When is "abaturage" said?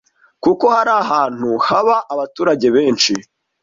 2.13-2.67